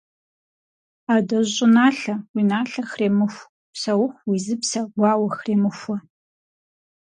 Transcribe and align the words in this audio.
Адэжь 1.15 1.51
щӀыналъэ, 1.55 2.15
уи 2.33 2.41
налъэ 2.49 2.83
хремыху, 2.89 3.51
Псэуху 3.73 4.21
уи 4.29 4.37
зыпсэ 4.45 4.81
гуауэ 4.93 5.29
хремыхуэ. 5.37 5.95